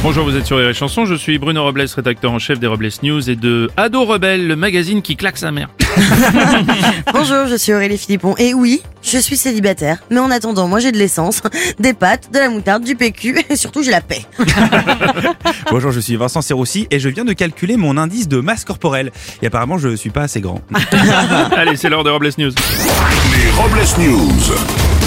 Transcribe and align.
Bonjour, 0.00 0.24
vous 0.24 0.36
êtes 0.36 0.46
sur 0.46 0.58
les 0.58 0.72
chansons. 0.74 1.06
Je 1.06 1.14
suis 1.16 1.38
Bruno 1.38 1.64
Robles, 1.64 1.84
rédacteur 1.94 2.30
en 2.30 2.38
chef 2.38 2.60
des 2.60 2.68
Robles 2.68 2.88
News 3.02 3.28
et 3.28 3.34
de 3.34 3.68
Ado 3.76 4.04
Rebelle, 4.04 4.46
le 4.46 4.54
magazine 4.54 5.02
qui 5.02 5.16
claque 5.16 5.36
sa 5.36 5.50
mère. 5.50 5.68
Bonjour, 7.12 7.46
je 7.48 7.56
suis 7.56 7.72
Aurélie 7.74 7.98
Philippon. 7.98 8.36
Et 8.38 8.54
oui, 8.54 8.80
je 9.02 9.18
suis 9.18 9.36
célibataire. 9.36 9.98
Mais 10.10 10.20
en 10.20 10.30
attendant, 10.30 10.68
moi 10.68 10.78
j'ai 10.78 10.92
de 10.92 10.98
l'essence, 10.98 11.42
des 11.80 11.94
pâtes, 11.94 12.30
de 12.32 12.38
la 12.38 12.48
moutarde, 12.48 12.84
du 12.84 12.94
PQ 12.94 13.38
et 13.50 13.56
surtout 13.56 13.82
j'ai 13.82 13.90
la 13.90 14.00
paix. 14.00 14.24
Bonjour, 15.70 15.90
je 15.90 15.98
suis 15.98 16.14
Vincent 16.14 16.42
Serroussi 16.42 16.86
et 16.92 17.00
je 17.00 17.08
viens 17.08 17.24
de 17.24 17.32
calculer 17.32 17.76
mon 17.76 17.96
indice 17.96 18.28
de 18.28 18.38
masse 18.40 18.64
corporelle. 18.64 19.10
Et 19.42 19.48
apparemment, 19.48 19.78
je 19.78 19.96
suis 19.96 20.10
pas 20.10 20.22
assez 20.22 20.40
grand. 20.40 20.60
Allez, 21.56 21.76
c'est 21.76 21.88
l'heure 21.88 22.04
de 22.04 22.10
Robles 22.10 22.30
News. 22.38 22.52
Les 23.32 23.50
Robles 23.50 23.86
News. 23.98 24.97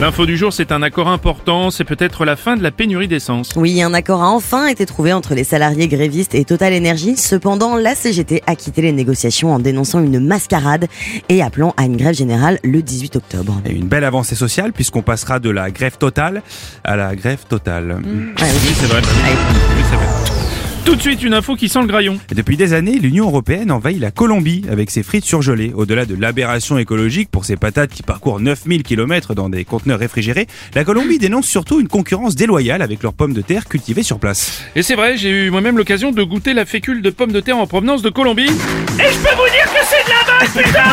L'info 0.00 0.24
du 0.24 0.38
jour, 0.38 0.50
c'est 0.50 0.72
un 0.72 0.80
accord 0.80 1.08
important. 1.08 1.70
C'est 1.70 1.84
peut-être 1.84 2.24
la 2.24 2.34
fin 2.34 2.56
de 2.56 2.62
la 2.62 2.70
pénurie 2.70 3.06
d'essence. 3.06 3.50
Oui, 3.54 3.82
un 3.82 3.92
accord 3.92 4.22
a 4.22 4.30
enfin 4.30 4.66
été 4.66 4.86
trouvé 4.86 5.12
entre 5.12 5.34
les 5.34 5.44
salariés 5.44 5.88
grévistes 5.88 6.34
et 6.34 6.46
Total 6.46 6.72
Energy. 6.74 7.18
Cependant, 7.18 7.76
la 7.76 7.94
CGT 7.94 8.42
a 8.46 8.56
quitté 8.56 8.80
les 8.80 8.92
négociations 8.92 9.52
en 9.52 9.58
dénonçant 9.58 10.02
une 10.02 10.18
mascarade 10.18 10.86
et 11.28 11.42
appelant 11.42 11.74
à 11.76 11.84
une 11.84 11.98
grève 11.98 12.14
générale 12.14 12.58
le 12.64 12.80
18 12.80 13.16
octobre. 13.16 13.60
Et 13.66 13.72
une 13.72 13.88
belle 13.88 14.04
avancée 14.04 14.36
sociale 14.36 14.72
puisqu'on 14.72 15.02
passera 15.02 15.38
de 15.38 15.50
la 15.50 15.70
grève 15.70 15.98
totale 15.98 16.42
à 16.82 16.96
la 16.96 17.14
grève 17.14 17.44
totale. 17.46 17.90
Ouais, 17.92 18.00
Oui, 18.40 18.74
c'est 18.74 18.86
vrai. 18.86 19.02
Oui, 19.02 19.84
c'est 19.90 19.96
vrai. 19.96 20.39
Tout 20.84 20.96
de 20.96 21.02
suite, 21.02 21.22
une 21.22 21.34
info 21.34 21.56
qui 21.56 21.68
sent 21.68 21.80
le 21.80 21.86
graillon. 21.86 22.18
Depuis 22.34 22.56
des 22.56 22.72
années, 22.72 22.98
l'Union 22.98 23.26
européenne 23.26 23.70
envahit 23.70 24.00
la 24.00 24.10
Colombie 24.10 24.64
avec 24.70 24.90
ses 24.90 25.02
frites 25.02 25.24
surgelées. 25.24 25.72
Au-delà 25.74 26.06
de 26.06 26.14
l'aberration 26.14 26.78
écologique 26.78 27.30
pour 27.30 27.44
ses 27.44 27.56
patates 27.56 27.90
qui 27.90 28.02
parcourent 28.02 28.40
9000 28.40 28.82
km 28.82 29.34
dans 29.34 29.48
des 29.48 29.64
conteneurs 29.64 29.98
réfrigérés, 29.98 30.46
la 30.74 30.84
Colombie 30.84 31.18
dénonce 31.20 31.46
surtout 31.46 31.80
une 31.80 31.88
concurrence 31.88 32.34
déloyale 32.34 32.82
avec 32.82 33.02
leurs 33.02 33.12
pommes 33.12 33.34
de 33.34 33.42
terre 33.42 33.68
cultivées 33.68 34.02
sur 34.02 34.18
place. 34.18 34.62
Et 34.74 34.82
c'est 34.82 34.94
vrai, 34.94 35.16
j'ai 35.16 35.30
eu 35.30 35.50
moi-même 35.50 35.76
l'occasion 35.76 36.12
de 36.12 36.22
goûter 36.22 36.54
la 36.54 36.64
fécule 36.64 37.02
de 37.02 37.10
pommes 37.10 37.32
de 37.32 37.40
terre 37.40 37.58
en 37.58 37.66
provenance 37.66 38.02
de 38.02 38.10
Colombie. 38.10 38.48
Et 38.48 38.48
je 38.48 39.18
peux 39.18 39.36
vous 39.36 39.50
dire 39.50 39.64
que 39.72 39.84
c'est 39.84 40.04
de 40.04 40.10
la 40.10 40.38
bonne 40.38 40.64
putain 40.64 40.89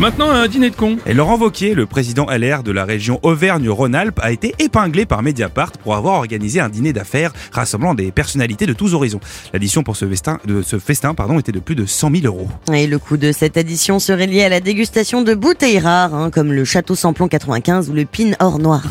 Maintenant, 0.00 0.30
un 0.30 0.48
dîner 0.48 0.70
de 0.70 0.76
con. 0.76 0.96
Et 1.04 1.12
Laurent 1.12 1.36
Wauquiez, 1.36 1.74
le 1.74 1.84
président 1.84 2.24
LR 2.30 2.62
de 2.62 2.72
la 2.72 2.86
région 2.86 3.20
Auvergne-Rhône-Alpes, 3.22 4.18
a 4.22 4.32
été 4.32 4.54
épinglé 4.58 5.04
par 5.04 5.22
Mediapart 5.22 5.72
pour 5.72 5.94
avoir 5.94 6.14
organisé 6.14 6.58
un 6.58 6.70
dîner 6.70 6.94
d'affaires 6.94 7.34
rassemblant 7.52 7.92
des 7.92 8.10
personnalités 8.10 8.64
de 8.64 8.72
tous 8.72 8.94
horizons. 8.94 9.20
L'addition 9.52 9.82
pour 9.82 9.98
ce 9.98 10.08
festin, 10.08 10.38
de 10.46 10.62
ce 10.62 10.78
festin 10.78 11.12
pardon, 11.12 11.38
était 11.38 11.52
de 11.52 11.60
plus 11.60 11.74
de 11.74 11.84
100 11.84 12.12
000 12.22 12.24
euros. 12.24 12.48
Et 12.72 12.86
le 12.86 12.98
coût 12.98 13.18
de 13.18 13.30
cette 13.30 13.58
addition 13.58 13.98
serait 13.98 14.26
lié 14.26 14.42
à 14.42 14.48
la 14.48 14.60
dégustation 14.60 15.20
de 15.20 15.34
bouteilles 15.34 15.80
rares, 15.80 16.14
hein, 16.14 16.30
comme 16.30 16.50
le 16.50 16.64
Château 16.64 16.94
Samplon 16.94 17.28
95 17.28 17.90
ou 17.90 17.92
le 17.92 18.06
Pin 18.06 18.30
Or 18.40 18.58
Noir. 18.58 18.82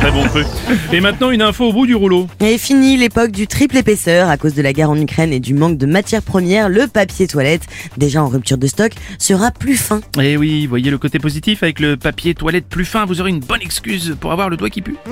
Très 0.00 0.10
bon 0.10 0.26
truc. 0.28 0.46
Et 0.92 1.00
maintenant, 1.00 1.30
une 1.30 1.42
info 1.42 1.66
au 1.66 1.72
bout 1.72 1.86
du 1.86 1.94
rouleau. 1.94 2.28
Et 2.40 2.58
fini 2.58 2.96
l'époque 2.96 3.30
du 3.30 3.46
triple 3.46 3.76
épaisseur 3.76 4.28
à 4.28 4.36
cause 4.36 4.54
de 4.54 4.62
la 4.62 4.72
guerre 4.72 4.90
en 4.90 4.96
Ukraine 4.96 5.32
et 5.32 5.40
du 5.40 5.54
manque 5.54 5.78
de 5.78 5.86
matières 5.86 6.22
premières. 6.22 6.68
Le 6.68 6.86
papier 6.86 7.26
toilette, 7.26 7.62
déjà 7.96 8.22
en 8.22 8.28
rupture 8.28 8.58
de 8.58 8.66
stock, 8.66 8.92
sera 9.36 9.50
plus 9.50 9.76
fin. 9.76 10.00
Eh 10.20 10.36
oui, 10.36 10.66
voyez 10.66 10.92
le 10.92 10.98
côté 10.98 11.18
positif 11.18 11.64
avec 11.64 11.80
le 11.80 11.96
papier 11.96 12.34
toilette 12.34 12.68
plus 12.68 12.84
fin, 12.84 13.04
vous 13.04 13.20
aurez 13.20 13.30
une 13.30 13.40
bonne 13.40 13.62
excuse 13.62 14.16
pour 14.20 14.30
avoir 14.30 14.48
le 14.48 14.56
doigt 14.56 14.70
qui 14.70 14.80
pue. 14.80 14.96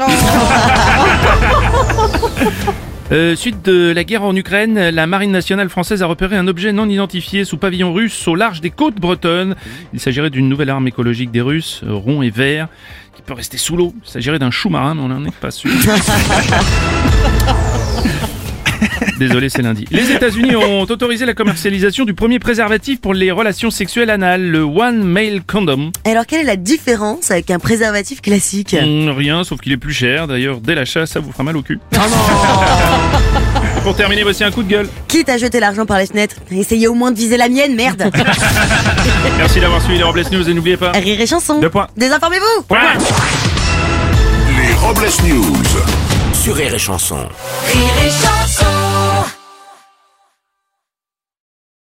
Euh, 3.11 3.37
suite 3.37 3.63
de 3.63 3.93
la 3.93 4.05
guerre 4.05 4.23
en 4.23 4.35
Ukraine, 4.35 4.89
la 4.89 5.07
marine 5.07 5.33
nationale 5.33 5.69
française 5.69 6.03
a 6.03 6.07
repéré 6.07 6.35
un 6.35 6.49
objet 6.49 6.73
non 6.73 6.89
identifié 6.89 7.45
sous 7.45 7.59
pavillon 7.59 7.93
russe 7.93 8.27
au 8.27 8.35
large 8.35 8.63
des 8.63 8.71
côtes 8.71 8.95
bretonnes. 8.95 9.55
Il 9.93 10.01
s'agirait 10.01 10.31
d'une 10.31 10.49
nouvelle 10.49 10.71
arme 10.71 10.89
écologique 10.89 11.31
des 11.31 11.43
Russes, 11.43 11.83
rond 11.87 12.23
et 12.23 12.31
vert, 12.31 12.69
qui 13.15 13.21
peut 13.21 13.35
rester 13.35 13.59
sous 13.59 13.77
l'eau. 13.77 13.93
Il 14.07 14.11
s'agirait 14.11 14.39
d'un 14.39 14.51
chou-marin, 14.51 14.95
mais 14.95 15.03
on 15.03 15.09
n'en 15.09 15.27
est 15.27 15.35
pas 15.35 15.51
sûr. 15.51 15.71
Désolé, 19.19 19.49
c'est 19.49 19.63
lundi. 19.63 19.85
Les 19.91 20.11
États-Unis 20.11 20.57
ont 20.57 20.83
autorisé 20.83 21.27
la 21.27 21.35
commercialisation 21.35 22.05
du 22.05 22.15
premier 22.15 22.39
préservatif 22.39 23.01
pour 23.01 23.15
les 23.15 23.31
relations 23.31 23.71
sexuelles 23.71 24.11
anales, 24.11 24.43
le 24.43 24.63
One 24.63 25.03
Male 25.03 25.43
Condom. 25.47 25.93
Et 26.05 26.11
alors 26.11 26.27
quelle 26.27 26.41
est 26.41 26.45
la 26.45 26.57
différence 26.57 27.31
avec 27.31 27.51
un 27.51 27.59
préservatif 27.59 28.21
classique? 28.21 28.77
Hum, 28.81 29.11
rien, 29.11 29.45
sauf 29.45 29.61
qu'il 29.61 29.73
est 29.73 29.77
plus 29.77 29.93
cher. 29.93 30.27
D'ailleurs, 30.27 30.61
dès 30.61 30.75
l'achat, 30.75 31.07
ça 31.07 31.21
vous 31.21 31.31
fera 31.33 31.45
mal 31.45 31.57
au 31.57 31.63
cul. 31.63 31.79
Pour 33.85 33.97
terminer, 33.97 34.23
voici 34.23 34.45
un 34.45 34.51
coup 34.51 34.63
de 34.63 34.69
gueule. 34.69 34.89
Quitte 35.09 35.29
à 35.29 35.39
jeter 35.39 35.59
l'argent 35.61 35.87
par 35.87 35.99
les 35.99 36.07
fenêtres, 36.07 36.37
essayez 36.51 36.87
au 36.87 36.95
moins 36.95 37.11
de 37.11 37.17
viser 37.17 37.37
la 37.37 37.49
mienne, 37.49 37.75
merde 37.75 38.11
Merci 39.39 39.61
d'avoir 39.61 39.83
suivi 39.83 39.99
les 39.99 40.05
Robles 40.05 40.25
News 40.31 40.49
et 40.49 40.55
n'oubliez 40.55 40.77
pas. 40.77 40.93
Rire 40.93 41.21
et 41.21 41.27
chanson 41.27 41.61
Deux 41.61 41.71
points. 41.71 41.89
Désinformez-vous 41.97 42.63
Point. 42.69 42.79
Les 44.57 44.75
Robles 44.75 45.11
News. 45.27 45.57
Sur 46.33 46.55
Rire 46.57 46.75
et 46.75 46.79
Chanson. 46.79 47.17
Rire 47.73 47.93
et 48.07 48.11
chanson 48.11 48.62